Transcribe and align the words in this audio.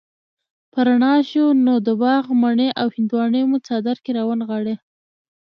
چې 0.73 0.79
رڼا 0.87 1.13
شوه 1.29 1.51
نو 1.65 1.73
د 1.87 1.89
باغ 2.01 2.23
مڼې 2.41 2.69
او 2.81 2.87
هندواڼې 2.95 3.41
مو 3.49 3.57
څادر 3.67 3.97
کي 4.03 4.11
را 4.17 4.23
ونغاړلې 4.25 4.75